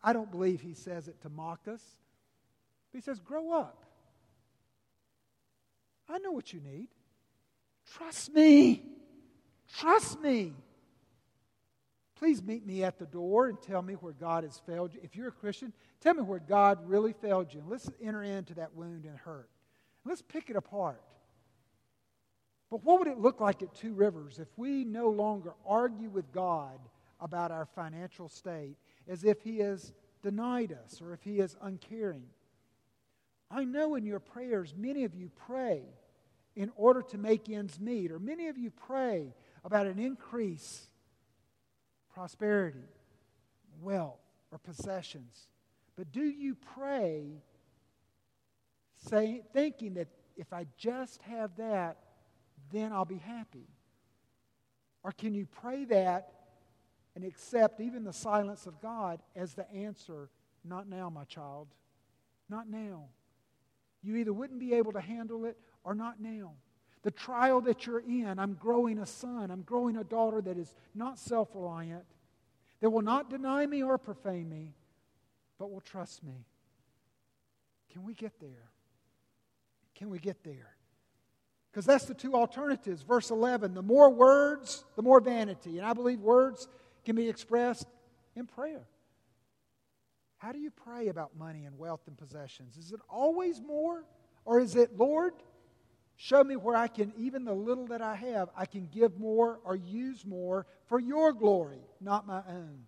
[0.04, 1.82] I don't believe He says it to mock us.
[2.92, 3.86] He says, grow up.
[6.10, 6.90] I know what you need.
[7.94, 8.84] Trust me.
[9.78, 10.54] Trust me.
[12.18, 15.00] Please meet me at the door and tell me where God has failed you.
[15.04, 17.62] If you're a Christian, tell me where God really failed you.
[17.62, 19.50] And Let's enter into that wound and hurt.
[20.06, 21.02] Let's pick it apart.
[22.72, 26.32] But what would it look like at Two Rivers if we no longer argue with
[26.32, 26.80] God
[27.20, 29.94] about our financial state as if He has
[30.24, 32.24] denied us or if He is uncaring?
[33.52, 35.84] I know in your prayers, many of you pray
[36.56, 38.12] in order to make ends meet.
[38.12, 39.34] Or many of you pray
[39.66, 40.88] about an increase,
[42.14, 42.88] prosperity,
[43.82, 45.48] wealth, or possessions.
[45.98, 47.42] But do you pray
[49.10, 50.08] say, thinking that
[50.38, 51.98] if I just have that,
[52.72, 53.68] then I'll be happy?
[55.04, 56.32] Or can you pray that
[57.16, 60.30] and accept even the silence of God as the answer,
[60.64, 61.68] not now, my child?
[62.50, 63.06] Not now.
[64.04, 66.54] You either wouldn't be able to handle it or not now.
[67.04, 70.76] The trial that you're in, I'm growing a son, I'm growing a daughter that is
[70.94, 72.06] not self reliant,
[72.80, 74.76] that will not deny me or profane me,
[75.58, 76.46] but will trust me.
[77.92, 78.70] Can we get there?
[79.96, 80.76] Can we get there?
[81.72, 83.02] Because that's the two alternatives.
[83.02, 85.78] Verse 11 the more words, the more vanity.
[85.78, 86.68] And I believe words
[87.06, 87.88] can be expressed
[88.36, 88.88] in prayer.
[90.38, 92.78] How do you pray about money and wealth and possessions?
[92.78, 94.04] Is it always more?
[94.44, 95.34] Or is it, Lord,
[96.24, 99.60] Show me where I can, even the little that I have, I can give more
[99.64, 102.84] or use more for your glory, not my own.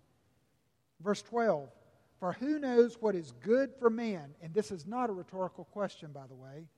[1.00, 1.68] Verse 12
[2.20, 4.36] For who knows what is good for man?
[4.40, 6.68] And this is not a rhetorical question, by the way.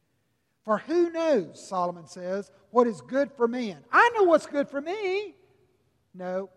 [0.67, 3.79] For who knows, Solomon says, what is good for man?
[3.93, 5.37] I know what's good for me.
[6.13, 6.51] No.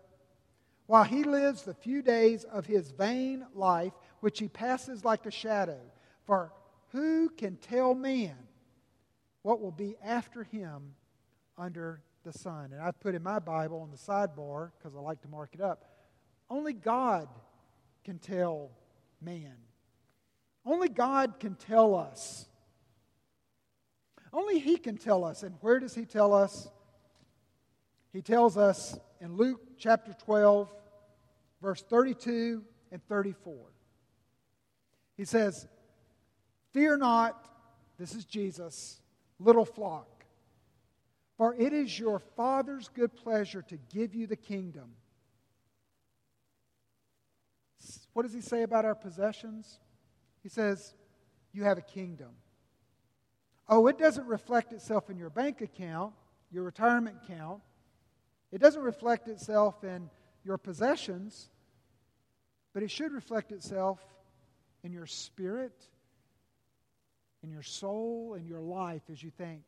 [0.86, 5.30] While he lives the few days of his vain life, which he passes like a
[5.30, 5.80] shadow.
[6.26, 6.52] For
[6.88, 8.34] who can tell man
[9.42, 10.96] what will be after him
[11.56, 12.70] under the sun.
[12.72, 15.60] And I've put in my Bible on the sidebar because I like to mark it
[15.60, 15.84] up.
[16.50, 17.28] Only God
[18.04, 18.72] can tell
[19.22, 19.54] man.
[20.66, 22.48] Only God can tell us.
[24.32, 25.42] Only He can tell us.
[25.42, 26.68] And where does He tell us?
[28.12, 30.68] He tells us in Luke chapter 12,
[31.62, 33.54] verse 32 and 34.
[35.16, 35.66] He says,
[36.72, 37.48] Fear not,
[37.98, 39.00] this is Jesus
[39.40, 40.06] little flock.
[41.36, 44.92] For it is your Father's good pleasure to give you the kingdom.
[48.12, 49.80] What does he say about our possessions?
[50.42, 50.94] He says,
[51.52, 52.30] You have a kingdom.
[53.70, 56.12] Oh, it doesn't reflect itself in your bank account,
[56.52, 57.62] your retirement account.
[58.52, 60.10] It doesn't reflect itself in
[60.44, 61.48] your possessions,
[62.74, 64.00] but it should reflect itself
[64.82, 65.88] in your spirit
[67.42, 69.62] in your soul in your life as you think,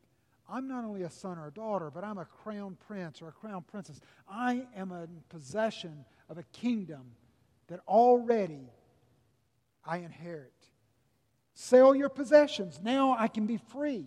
[0.49, 3.31] I'm not only a son or a daughter, but I'm a crown prince or a
[3.31, 3.99] crown princess.
[4.29, 7.11] I am in possession of a kingdom
[7.67, 8.69] that already
[9.85, 10.53] I inherit.
[11.53, 12.79] Sell your possessions.
[12.83, 14.05] Now I can be free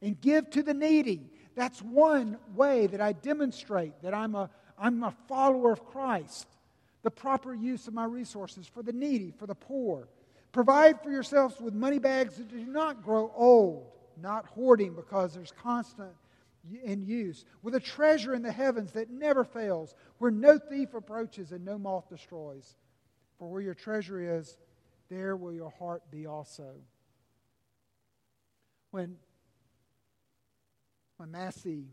[0.00, 1.30] and give to the needy.
[1.54, 6.46] That's one way that I demonstrate that I'm a, I'm a follower of Christ.
[7.02, 10.08] The proper use of my resources for the needy, for the poor,
[10.52, 15.52] Provide for yourselves with money bags that do not grow old, not hoarding because there's
[15.52, 16.12] constant
[16.84, 21.52] in use, with a treasure in the heavens that never fails, where no thief approaches
[21.52, 22.76] and no moth destroys.
[23.38, 24.58] For where your treasure is,
[25.12, 26.72] there will your heart be also.
[28.90, 29.16] When,
[31.18, 31.84] when Massys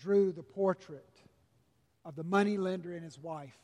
[0.00, 1.08] drew the portrait
[2.04, 3.56] of the money lender and his wife,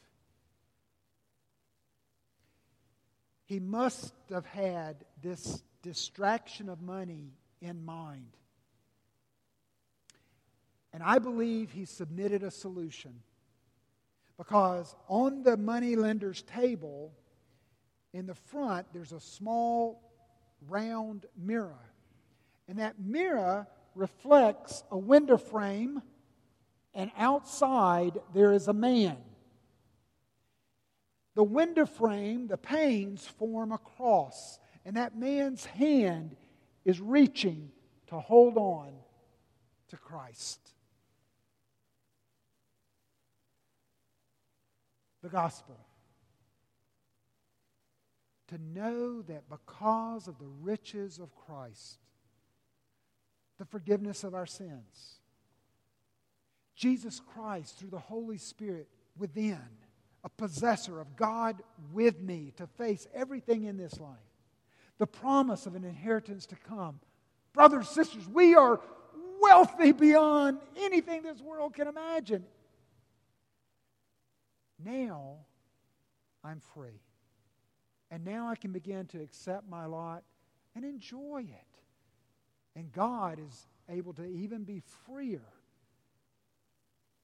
[3.47, 8.37] he must have had this distraction of money in mind.
[10.93, 13.22] And I believe he submitted a solution.
[14.39, 17.12] Because on the money lender's table,
[18.13, 20.03] in the front, there's a small
[20.69, 21.91] round mirror.
[22.69, 26.03] And that mirror reflects a window frame,
[26.95, 29.17] and outside there is a man.
[31.35, 36.37] The window frame, the panes form a cross, and that man's hand
[36.85, 37.71] is reaching
[38.09, 38.93] to hold on
[39.89, 40.61] to Christ.
[45.23, 45.79] The gospel.
[48.53, 51.96] To know that because of the riches of Christ,
[53.59, 55.20] the forgiveness of our sins,
[56.76, 59.59] Jesus Christ, through the Holy Spirit within,
[60.22, 61.62] a possessor of God
[61.94, 64.18] with me to face everything in this life,
[64.98, 67.00] the promise of an inheritance to come.
[67.55, 68.80] Brothers, sisters, we are
[69.40, 72.44] wealthy beyond anything this world can imagine.
[74.84, 75.36] Now
[76.44, 77.00] I'm free.
[78.13, 80.23] And now I can begin to accept my lot
[80.77, 82.79] and enjoy it.
[82.79, 85.43] And God is able to even be freer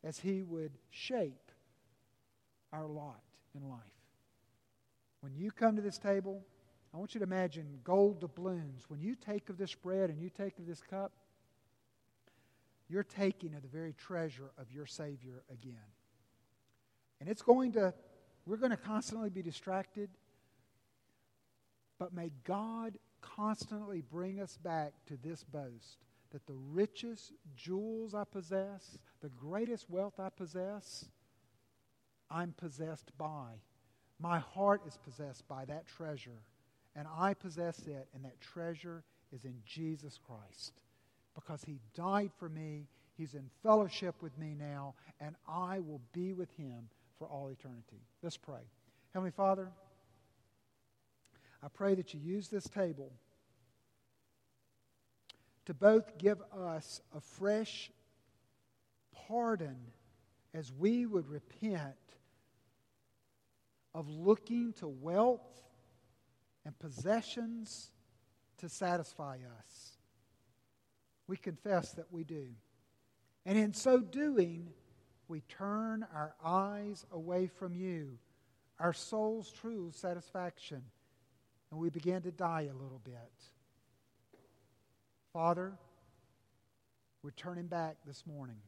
[0.03, 1.53] as He would shape
[2.73, 3.21] our lot
[3.55, 3.81] in life.
[5.21, 6.43] When you come to this table,
[6.95, 8.85] I want you to imagine gold doubloons.
[8.89, 11.13] When you take of this bread and you take of this cup,
[12.89, 15.75] you're taking of the very treasure of your Savior again.
[17.21, 17.93] And it's going to,
[18.47, 20.09] we're going to constantly be distracted,
[21.99, 25.99] but may God constantly bring us back to this boast
[26.31, 31.07] that the richest jewels I possess, the greatest wealth I possess,
[32.31, 33.61] I'm possessed by.
[34.21, 36.43] My heart is possessed by that treasure,
[36.95, 40.73] and I possess it, and that treasure is in Jesus Christ.
[41.35, 46.33] Because he died for me, he's in fellowship with me now, and I will be
[46.35, 46.89] with him
[47.19, 48.03] for all eternity.
[48.23, 48.61] Let's pray.
[49.15, 49.71] Heavenly Father,
[51.63, 53.13] I pray that you use this table
[55.67, 57.91] to both give us a fresh
[59.27, 59.77] pardon
[60.55, 61.95] as we would repent
[63.95, 65.63] of looking to wealth
[66.65, 67.91] and possessions
[68.59, 69.99] to satisfy us.
[71.27, 72.47] We confess that we do.
[73.45, 74.69] And in so doing,
[75.27, 78.19] we turn our eyes away from you,
[78.79, 80.83] our soul's true satisfaction,
[81.71, 83.15] and we begin to die a little bit.
[85.33, 85.73] Father,
[87.23, 88.61] we're turning back this morning.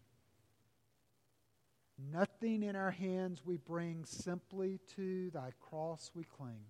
[2.13, 6.61] Nothing in our hands we bring, simply to thy cross we cling.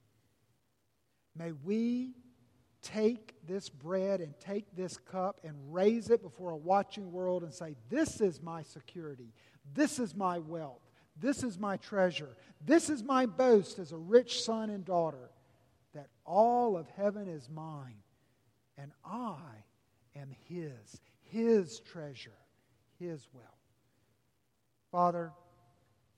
[1.37, 2.15] May we
[2.83, 7.53] take this bread and take this cup and raise it before a watching world and
[7.53, 9.33] say, This is my security.
[9.73, 10.83] This is my wealth.
[11.19, 12.37] This is my treasure.
[12.65, 15.31] This is my boast as a rich son and daughter
[15.95, 18.03] that all of heaven is mine
[18.79, 19.65] and I
[20.17, 22.39] am His, His treasure,
[22.99, 23.47] His wealth.
[24.91, 25.33] Father,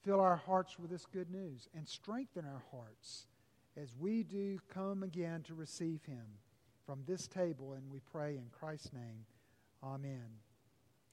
[0.05, 3.27] fill our hearts with this good news and strengthen our hearts
[3.77, 6.25] as we do come again to receive Him
[6.87, 9.25] from this table, and we pray in Christ's name.
[9.83, 10.29] Amen.